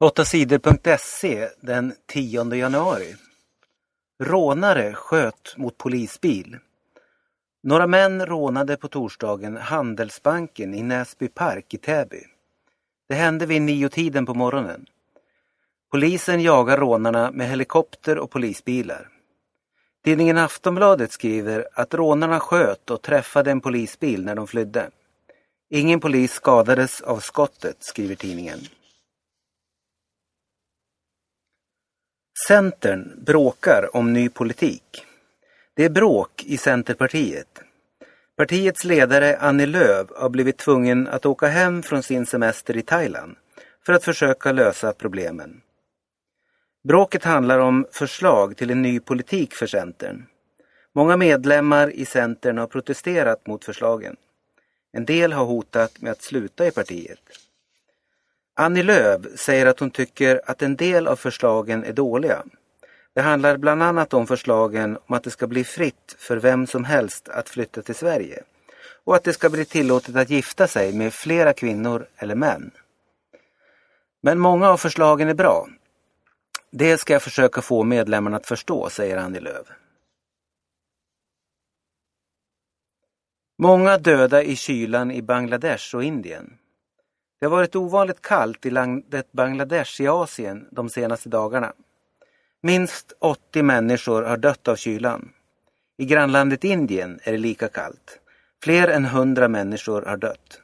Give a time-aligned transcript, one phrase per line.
[0.00, 3.14] 8sidor.se den 10 januari.
[4.22, 6.58] Rånare sköt mot polisbil.
[7.62, 12.20] Några män rånade på torsdagen Handelsbanken i Näsby park i Täby.
[13.08, 14.86] Det hände vid niotiden på morgonen.
[15.90, 19.08] Polisen jagar rånarna med helikopter och polisbilar.
[20.04, 24.90] Tidningen Aftonbladet skriver att rånarna sköt och träffade en polisbil när de flydde.
[25.70, 28.60] Ingen polis skadades av skottet, skriver tidningen.
[32.50, 35.06] Centern bråkar om ny politik.
[35.74, 37.62] Det är bråk i Centerpartiet.
[38.36, 43.36] Partiets ledare Annie Lööf har blivit tvungen att åka hem från sin semester i Thailand
[43.86, 45.60] för att försöka lösa problemen.
[46.88, 50.26] Bråket handlar om förslag till en ny politik för Centern.
[50.94, 54.16] Många medlemmar i Centern har protesterat mot förslagen.
[54.92, 57.49] En del har hotat med att sluta i partiet.
[58.60, 62.42] Annie Lööf säger att hon tycker att en del av förslagen är dåliga.
[63.14, 66.84] Det handlar bland annat om förslagen om att det ska bli fritt för vem som
[66.84, 68.42] helst att flytta till Sverige
[69.04, 72.70] och att det ska bli tillåtet att gifta sig med flera kvinnor eller män.
[74.22, 75.68] Men många av förslagen är bra.
[76.70, 79.66] Det ska jag försöka få medlemmarna att förstå, säger Annie Lööf.
[83.58, 86.56] Många döda i kylan i Bangladesh och Indien.
[87.40, 91.72] Det har varit ovanligt kallt i landet Bangladesh i Asien de senaste dagarna.
[92.62, 95.32] Minst 80 människor har dött av kylan.
[95.98, 98.20] I grannlandet Indien är det lika kallt.
[98.62, 100.60] Fler än 100 människor har dött.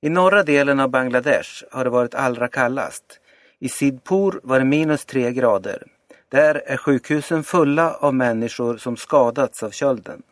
[0.00, 3.20] I norra delen av Bangladesh har det varit allra kallast.
[3.58, 5.86] I Sidpur var det minus 3 grader.
[6.28, 10.22] Där är sjukhusen fulla av människor som skadats av kölden.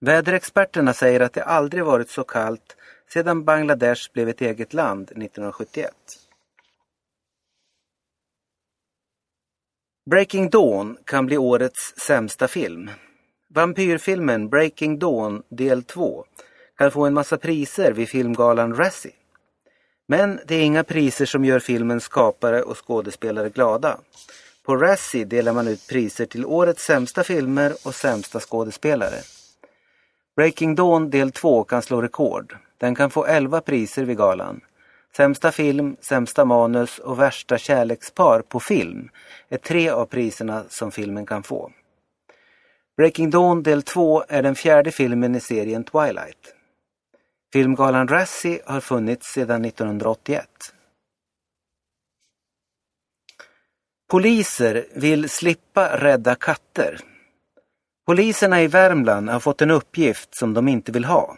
[0.00, 2.76] Väderexperterna säger att det aldrig varit så kallt
[3.12, 5.94] sedan Bangladesh blev ett eget land 1971.
[10.10, 12.90] Breaking Dawn kan bli årets sämsta film.
[13.48, 16.24] Vampyrfilmen Breaking Dawn del 2
[16.78, 19.12] kan få en massa priser vid filmgalan Razzie.
[20.08, 23.98] Men det är inga priser som gör filmens skapare och skådespelare glada.
[24.62, 29.18] På Razzie delar man ut priser till årets sämsta filmer och sämsta skådespelare.
[30.36, 32.56] Breaking Dawn del 2 kan slå rekord.
[32.82, 34.60] Den kan få 11 priser vid galan.
[35.16, 39.08] Sämsta film, sämsta manus och värsta kärlekspar på film
[39.48, 41.72] är tre av priserna som filmen kan få.
[42.96, 46.54] Breaking Dawn del 2 är den fjärde filmen i serien Twilight.
[47.52, 50.46] Filmgalan Razzie har funnits sedan 1981.
[54.10, 56.98] Poliser vill slippa rädda katter.
[58.06, 61.36] Poliserna i Värmland har fått en uppgift som de inte vill ha.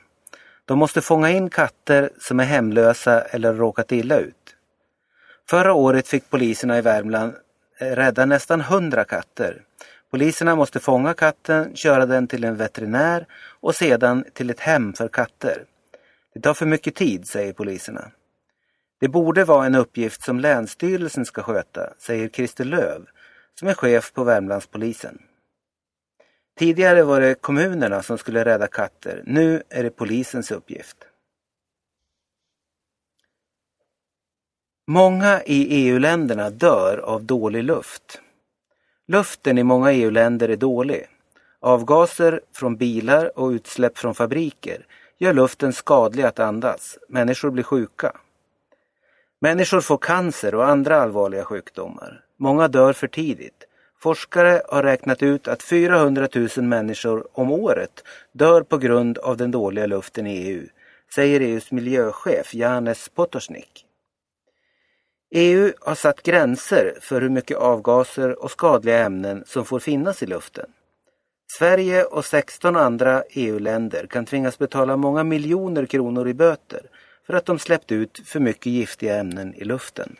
[0.66, 4.56] De måste fånga in katter som är hemlösa eller råkat illa ut.
[5.50, 7.34] Förra året fick poliserna i Värmland
[7.78, 9.62] eh, rädda nästan hundra katter.
[10.10, 13.26] Poliserna måste fånga katten, köra den till en veterinär
[13.60, 15.64] och sedan till ett hem för katter.
[16.34, 18.10] Det tar för mycket tid, säger poliserna.
[19.00, 23.06] Det borde vara en uppgift som Länsstyrelsen ska sköta, säger Christer Löv,
[23.58, 25.18] som är chef på Värmlandspolisen.
[26.58, 29.22] Tidigare var det kommunerna som skulle rädda katter.
[29.26, 30.96] Nu är det polisens uppgift.
[34.86, 38.20] Många i EU-länderna dör av dålig luft.
[39.06, 41.06] Luften i många EU-länder är dålig.
[41.60, 44.86] Avgaser från bilar och utsläpp från fabriker
[45.18, 46.98] gör luften skadlig att andas.
[47.08, 48.16] Människor blir sjuka.
[49.40, 52.24] Människor får cancer och andra allvarliga sjukdomar.
[52.36, 53.63] Många dör för tidigt.
[54.04, 59.50] Forskare har räknat ut att 400 000 människor om året dör på grund av den
[59.50, 60.66] dåliga luften i EU,
[61.14, 63.86] säger EUs miljöchef Janes Potosnik.
[65.34, 70.26] EU har satt gränser för hur mycket avgaser och skadliga ämnen som får finnas i
[70.26, 70.66] luften.
[71.58, 76.80] Sverige och 16 andra EU-länder kan tvingas betala många miljoner kronor i böter
[77.26, 80.16] för att de släppt ut för mycket giftiga ämnen i luften.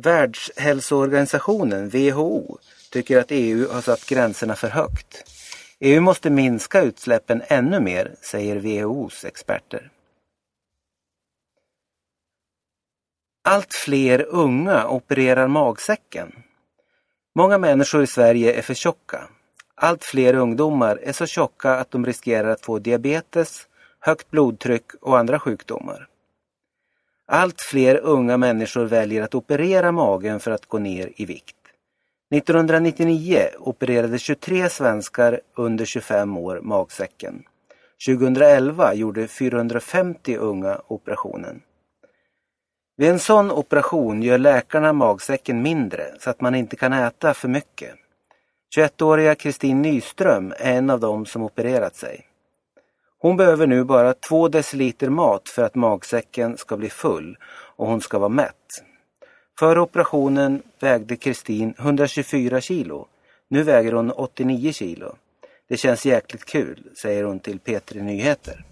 [0.00, 2.58] Världshälsoorganisationen, WHO,
[2.90, 5.24] tycker att EU har satt gränserna för högt.
[5.80, 9.90] EU måste minska utsläppen ännu mer, säger WHOs experter.
[13.44, 16.32] Allt fler unga opererar magsäcken.
[17.34, 19.28] Många människor i Sverige är för tjocka.
[19.74, 23.68] Allt fler ungdomar är så tjocka att de riskerar att få diabetes,
[24.00, 26.08] högt blodtryck och andra sjukdomar.
[27.30, 31.56] Allt fler unga människor väljer att operera magen för att gå ner i vikt.
[32.34, 37.42] 1999 opererade 23 svenskar under 25 år magsäcken.
[38.06, 41.62] 2011 gjorde 450 unga operationen.
[42.96, 47.48] Vid en sån operation gör läkarna magsäcken mindre så att man inte kan äta för
[47.48, 47.94] mycket.
[48.76, 52.27] 21-åriga Kristin Nyström är en av dem som opererat sig.
[53.20, 57.36] Hon behöver nu bara två deciliter mat för att magsäcken ska bli full
[57.76, 58.84] och hon ska vara mätt.
[59.58, 63.06] Före operationen vägde Kristin 124 kilo.
[63.48, 65.16] Nu väger hon 89 kilo.
[65.68, 68.64] Det känns jäkligt kul, säger hon till P3 Nyheter.